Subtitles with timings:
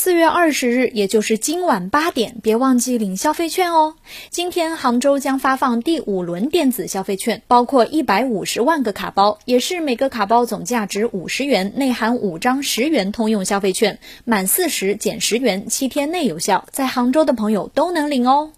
[0.00, 3.96] 四月二十日也就是今晚八点别忘记领消费券哦。
[4.30, 18.52] 今天杭州将发放第五轮电子消费券包括一百五十万个卡包也是每个卡包总价值五十元内含五张十元通用消费券满四十减十元七天内有效在杭州的朋友都能领哦。